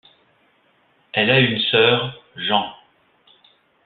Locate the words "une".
1.39-1.59